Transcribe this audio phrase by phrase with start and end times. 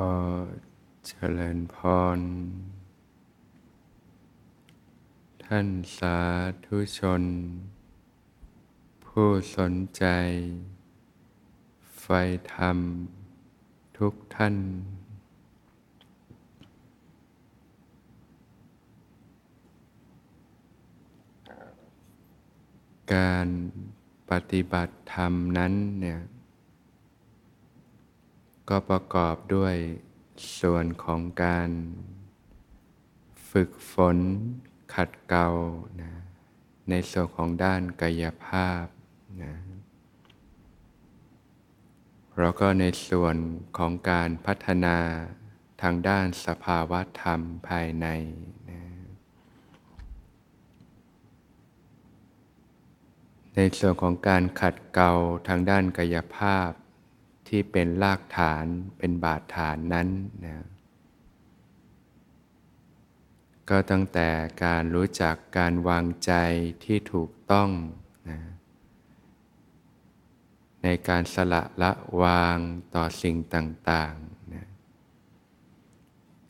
[0.00, 0.10] อ
[1.06, 1.76] เจริญพ
[2.16, 2.18] ร
[5.44, 5.68] ท่าน
[5.98, 6.18] สา
[6.66, 7.22] ธุชน
[9.04, 10.04] ผู้สนใจ
[12.00, 12.06] ไฟ
[12.54, 12.78] ธรรม
[13.98, 14.56] ทุกท่าน
[23.14, 23.48] การ
[24.30, 26.20] ปฏิบัติธรรมนั้นเนี่ย
[28.70, 29.74] ก็ประกอบด้วย
[30.60, 31.70] ส่วนของการ
[33.50, 34.18] ฝึกฝน
[34.94, 35.48] ขัดเกลา
[36.00, 36.12] นะ
[36.90, 38.84] ในส่วนของด้านกายภาพ
[39.42, 39.54] นะ
[42.38, 43.36] แล้วก็ในส่วน
[43.78, 44.96] ของการพัฒนา
[45.82, 48.06] ทางด้านสภาวะธรรมภายใน
[48.70, 48.82] นะ
[53.54, 55.12] ในส่วนของการขัดเกลา
[55.48, 56.70] ทางด้านกายภาพ
[57.50, 58.66] ที่เป็นรากฐาน
[58.98, 60.08] เป็นบาดฐานนั้น
[60.46, 60.56] นะ
[63.68, 64.28] ก็ตั้งแต่
[64.64, 66.32] การรู้จักการวางใจ
[66.84, 67.70] ที่ถูกต้อง
[68.30, 68.40] นะ
[70.82, 72.58] ในการสละละวาง
[72.94, 74.66] ต่อสิ่งต่างๆนะ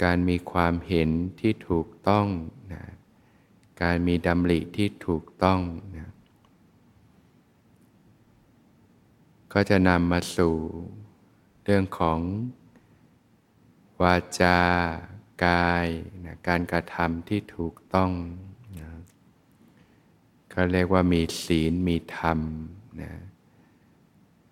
[0.03, 2.27] การมีความเห็นที่ถูกต้อง
[2.73, 2.85] นะ
[3.83, 5.61] การมีดำริที่ถูกต้อง
[5.97, 6.09] นะ
[9.53, 10.55] ก็จะนำมาสู่
[11.65, 12.21] เรื่องของ
[14.03, 14.59] วาจา
[15.45, 15.87] กาย
[16.25, 18.13] นะการกระทำที่ถูกต้อง
[18.81, 18.91] นะ
[20.53, 22.39] ก็เรียกว่ามีศีลมีธรรม
[23.03, 23.13] นะ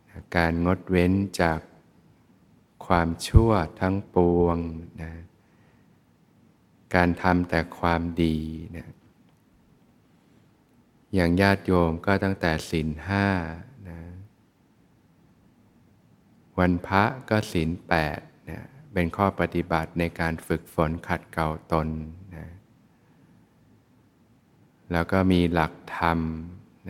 [0.09, 1.61] นะการงดเว้นจาก
[2.87, 4.59] ความชั่วทั้งปวง
[5.03, 5.13] นะ
[6.95, 8.39] การทำแต่ความดี
[8.77, 8.89] นะ
[11.15, 13.27] อย่างญาติโยมก็ตั้งแต่ศีลห้า
[16.59, 18.19] วันพระก็ศีลแปด
[18.51, 18.61] นะ
[18.93, 21.89] เป็นข้อปฏิบัติในการฝึกฝนขัดเกลาตน
[22.37, 22.47] นะ
[24.93, 26.19] แล้วก็มีหลักธรรม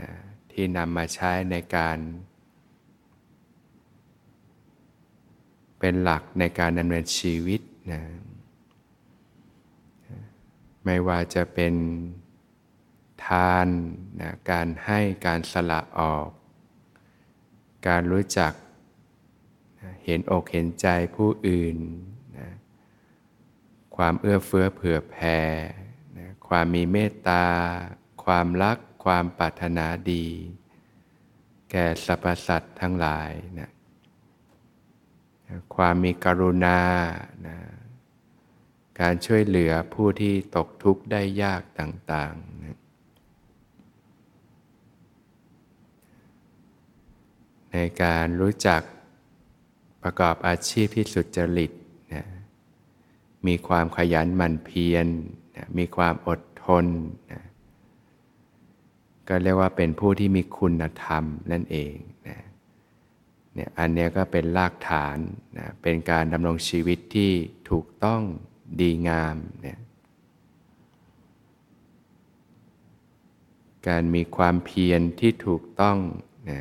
[0.01, 0.11] นะ
[0.53, 1.99] ที่นำมาใช้ในการ
[5.79, 7.61] เป็นหลักในการดำเนินชีวิต
[7.93, 8.03] นะ
[10.85, 11.75] ไม่ว่าจะเป็น
[13.27, 13.67] ทาน
[14.21, 16.29] นะการให้การสละออก
[17.89, 18.53] การรู้จัก
[20.11, 21.77] เห็นอกเห็นใจผู้อื่น
[22.39, 22.49] นะ
[23.97, 25.39] ความเอื้อเฟื้อเผื่อแผ่
[26.19, 27.45] นะความมีเมตตา
[28.25, 30.27] ความรัก ความปรารถนาดี
[31.71, 33.71] แก่สรรพสัตว์ทั้งหลายนะ
[35.77, 36.81] ความมีกรุณา
[37.47, 37.59] นะ
[39.01, 42.79] การช่วยเหลือผู้ที่ตกทุกข์ได้ยากต่างๆนะ
[47.73, 48.83] ในการรู้จัก
[50.03, 51.73] ประกอบอาชีพที่สุจริต
[52.15, 52.25] นะ
[53.47, 55.07] มีความขยันหมั่นเพียร
[55.57, 56.87] นะมีความอดทน
[57.33, 57.43] นะ
[59.29, 61.95] ก็เรียกว่าเป็นผู้ที่มีคุณธรรมนั่นเอง
[62.29, 62.39] นะ
[63.55, 65.19] เนี่ยอันนี้ก็เป็นรากฐาน
[65.59, 67.33] นะเป็นการดำรงชีวิตที่
[67.71, 68.23] ถูกต้อง
[68.81, 69.79] ดีงามเนี่ย
[73.89, 75.99] การมีความเพียรที่ถูกต้อง
[76.51, 76.61] นะ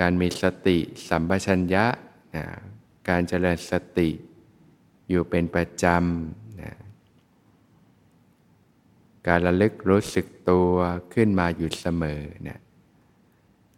[0.00, 1.86] การมีสติสัมปชัญญะ
[2.36, 2.44] นะ
[3.08, 4.10] การเจริญสติ
[5.08, 6.72] อยู่เป็นประจำนะ
[9.28, 10.72] การระลึกรู้สึกตัว
[11.14, 12.60] ขึ้นมาอยู่เสมอนะ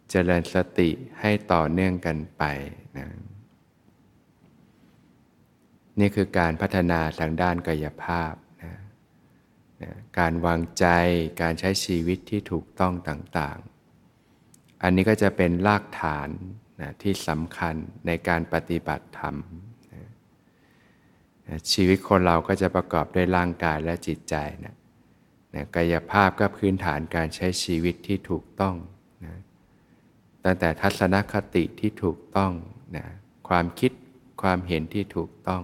[0.09, 0.89] เจริญสติ
[1.21, 2.43] ให้ต่อเนื่องกันไป
[2.97, 3.07] นะ
[5.99, 8.73] นี่คือการพัฒนาทางด้านกายภาพนะ
[9.81, 10.85] นะการวางใจ
[11.41, 13.59] การใช้ชีวิตที่ถูกต้องต่าง
[14.83, 16.29] อันนี้ก็จะเป็นรากฐาน
[16.81, 17.75] นะที่สำคัญ
[18.07, 19.35] ในการปฏิบัติธรรม
[19.93, 20.05] นะ
[21.71, 24.35] ชีวิตคนเราก็จะประกอบด้วยร่างกายและจิตใจ
[24.65, 24.75] นะ
[25.55, 28.75] นะกายภาพก็พื้นฐานการใช้ชีวิตที่ถูกต้อง
[29.25, 29.35] นะ
[30.43, 32.53] ตั้งแต่ทัศนคติที่ถูกต้อง
[32.97, 33.05] นะ
[33.49, 33.91] ความคิด
[34.41, 35.63] ความเห็นที่ถูกต้อง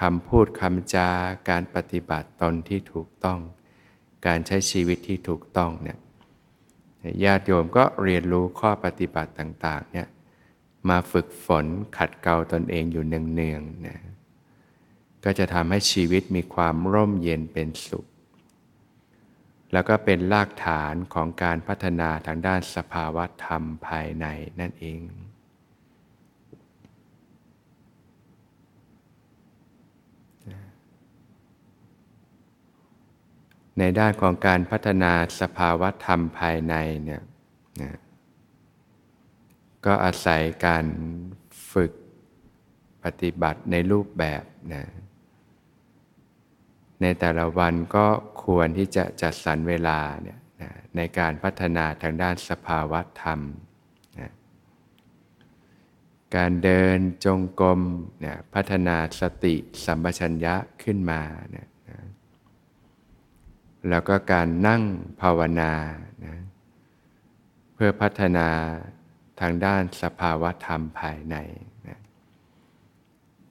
[0.00, 1.08] คำพูดคำจา
[1.50, 3.40] การปฏิบัติตนที่ถูกต้อง
[4.26, 5.98] การใช้ชีวิตที่ถูกต้องเนี่ย
[7.24, 10.08] ญาติโยมก็เรียนรู้ข้อปฏิบัติต่างๆเนี่ย
[10.88, 11.66] มาฝึกฝน
[11.96, 13.98] ขัดเกลาตนเองอยู่เนืองๆนะ
[15.24, 18.06] ก็จะทำให้ชีวิตมีความร่มเย็นเป็นสุข
[19.72, 24.26] แล้วก็เป็นรากฐานของการพัฒนาทางด้านสภาวะธรรมภายใน
[24.60, 25.00] นั่นเอง
[33.78, 37.22] ในด้านของการพัฒนาสภาวะธรรมภายในเนี่ย
[37.82, 37.92] นะ
[39.86, 40.84] ก็อาศัยการ
[41.72, 41.92] ฝึก
[43.04, 44.42] ปฏิบัติในรูปแบบ
[44.74, 44.84] นะ
[47.02, 48.06] ในแต่ละวันก็
[48.44, 53.40] ควรที่จะจัดสรรเวลาเนี่ยนะในการพัฒนาทางด้านสภาวะธรรม
[54.18, 54.30] นะ
[56.36, 57.80] การเดินจงกรม
[58.24, 59.54] นะพัฒนาสติ
[59.84, 61.22] สัมปชัญญะขึ้นมา
[61.56, 61.66] นะ
[63.88, 64.82] แล้วก็การนั่ง
[65.20, 65.72] ภาวนา
[66.24, 66.36] นะ
[67.74, 68.48] เพื่อพัฒนา
[69.40, 71.36] ทางด้านสภาวะธรรมภายใน
[71.88, 71.98] นะ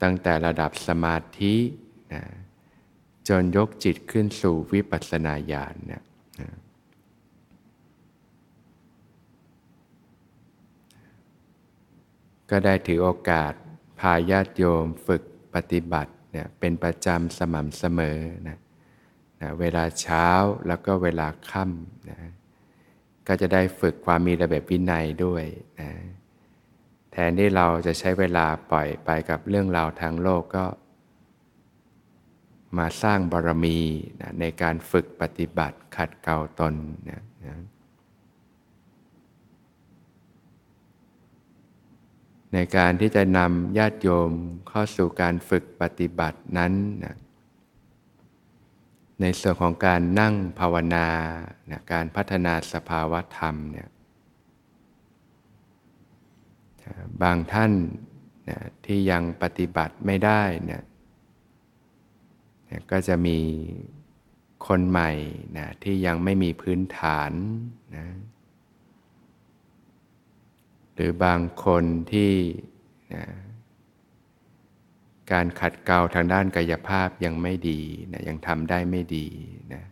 [0.02, 1.56] ตั้งแต่ระดับสมาธิ
[2.14, 2.24] นะ
[3.28, 6.04] จนยกจิตขึ้นสู่วิปัสสนาญาณเนี่ย
[6.42, 6.50] นะ
[12.50, 13.54] ก็ได้ถือโอกาส
[14.00, 18.58] พาญาติโยมฝึกปฏิบัติเนี่ยเป็นประจำสม่ำเสมอนะ
[19.42, 20.28] นะเวลาเช้า
[20.68, 22.18] แล้วก็เวลาค่ำนะ
[23.28, 25.46] ก็จะได้ฝึกความมีระเบียบวินัยด้วย
[25.80, 25.90] นะ
[27.12, 30.66] แทนที่เราจะใช้เวลาปล่อยไปกับเรื่องราวทางโลกก็
[32.78, 33.80] มาสร้างบารมี
[34.22, 36.74] นะในการฝึกปฏิบัติขัดเกลาตน
[37.10, 37.58] นะนะ
[42.54, 44.32] ในการที่จะนำญาติโยม
[44.70, 46.74] เข้าสู่การฝึกปฏิบัตินั้น
[47.04, 47.16] นะ
[49.22, 51.08] ในส่วนของการนั่งภาวนา
[51.72, 53.90] นะการพัฒนาสภาวะธรรมเนี่ย
[57.22, 57.72] บางท่าน
[58.50, 60.84] นะที่ยังปฏิบัติไม่ได้เนี่ย
[62.70, 63.40] นะก็จะมี
[64.68, 65.12] คนใหม่
[65.58, 67.32] นะที่ยังไม่มีพื้นฐาน
[67.98, 68.08] นะ
[70.94, 72.34] หรือบางคนที่
[73.16, 73.26] นะ
[75.32, 77.82] การขัดเกลาทางด้านกายภาพยังไม่ดี
[78.12, 79.28] นะยังทำได้ไม่ดี
[79.74, 79.84] นะ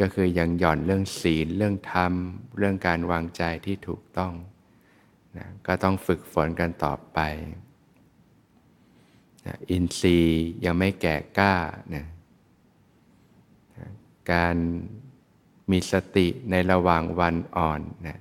[0.00, 2.12] ก็คือยังหย่อนเรื่องศีลเรื่องธรรม
[2.58, 4.32] เรื่องการวางใจที่ถูกต้อง
[5.38, 7.18] นะก็ต้องฝึกฝนกันต่อไป
[9.46, 11.54] นะอินทรีย์ยังไม่แก่กล้า
[11.94, 12.04] นะ
[13.76, 13.86] นะ
[14.32, 14.56] การ
[15.70, 18.18] มีสติในระหว่างวันอ่อนนะ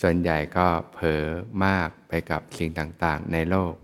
[0.00, 1.24] ส่วนใหญ่ก็เผลอ
[1.64, 3.74] มากไปกับสิ่งต่างๆในโลก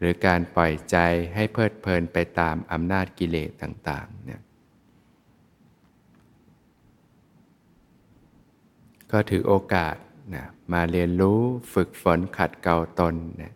[0.00, 0.96] หรือการปล่อยใจ
[1.34, 4.40] ให้เพลิดเพลินไปตามอำนาจกิเลสต่างๆเนี่ย
[9.12, 9.96] ก็ถือโอกาส
[10.34, 11.40] นะมาเรียนรู้
[11.74, 13.52] ฝึกฝนขัดเกลาตนเนี่ย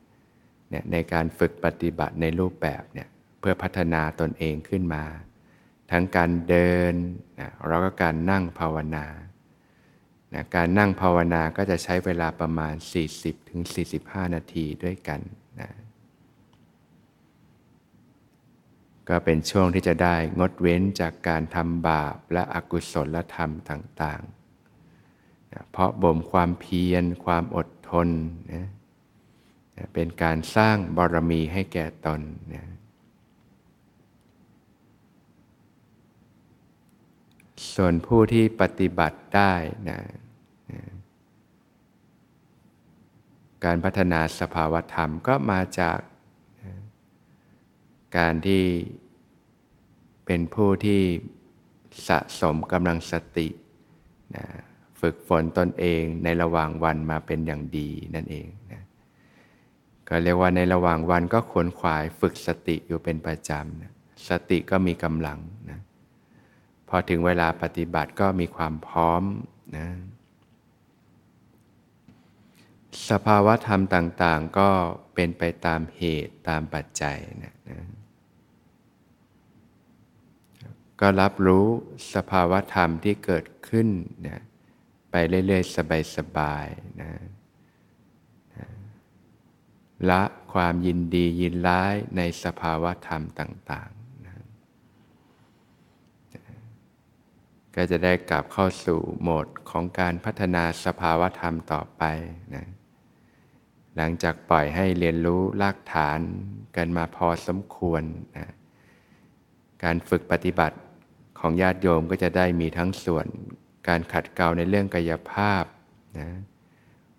[0.93, 3.09] ในการฝึกปฏิบัติในรูปแบบเนี่ย
[3.41, 5.05] เพื่อพัฒนาตนเองขึ้นมา
[5.91, 6.95] ทั้งการเดิน
[7.41, 9.07] นะแล้วก็การนั่งภาวนา
[10.35, 12.75] นะการนั่งภาวนาก็จะใช้เวลาประมาณ
[13.55, 15.21] 40-45 นาทีด้วยกัน
[15.61, 15.71] นะ
[19.09, 28.09] ก็เป็นช่วงที่จะได้งดเว้นจากการทำบาปและอกุศลธรรมต่างๆ เพราะบ่มความเพียร ความอดทน
[28.53, 28.67] นะ
[29.95, 32.21] เป็นการสร้างบารมีให้แก่ตน
[32.55, 32.65] นะ
[37.75, 39.55] ส่วนผู้ที่ปฏิบัติได้
[39.89, 40.01] นะ
[40.73, 40.81] นะ
[43.65, 45.99] การพัฒนาสภาวธรรมก็มาจาก
[48.17, 48.65] การที่
[50.27, 51.03] เป็นผู้ที่
[52.09, 53.49] สะสมกำลังสติ
[54.37, 54.45] นะ
[55.01, 58.83] ฝึกฝนตนเองในระหว่างวันมาเป็นอย่างดีนั่นเองนะ
[60.09, 63.93] ก็เรียกว่าในระหว่างวันก็ขวนขวายฝึกสติอยู่เป็นประจำนะ
[64.29, 65.39] สติก็มีกำลัง
[65.71, 65.79] นะ
[66.89, 69.23] พอถึงเวลาปฏิบัติก็มีความพร้อม
[69.77, 69.89] นะ
[73.11, 74.71] สภาวะธรรมต่าง ๆ ก็
[75.15, 77.81] เป็นไปตามเหตุตามปัจจัยนะนะ
[81.01, 81.67] ก็รับรู้
[82.15, 83.89] สภาวะธรรมที่เกิดขึ้น
[84.27, 84.43] นะ
[85.11, 85.77] ไปเรื่อยๆ
[86.17, 87.11] สบายๆนะ
[90.11, 90.23] ละ
[90.53, 94.35] ความยินดียินร้ายในสภาวะธรรมต่างๆนะ
[97.75, 102.03] ก็จะได้กลับเข้าสู่โหมดของการพัฒนาสภาวะธรรมต่อไป
[102.55, 102.67] นะ
[103.97, 106.21] หลังจากปล่อยให้เรียนรู้รากฐาน
[106.77, 108.03] กันมาพอสมควร
[108.39, 108.49] นะ
[109.85, 110.77] การฝึกปฏิบัติ
[111.39, 113.27] ของญาติโยมก็จะได้มีทั้งส่วน
[113.89, 115.65] การขัดเกลาในเรื่องกายภาพ
[116.19, 116.31] นะ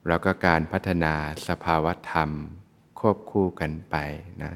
[0.07, 1.13] แล้วก็การพัฒนา
[1.48, 2.29] สภาวธรรม
[3.00, 3.95] ควบคู่กันไป
[4.43, 4.53] นะ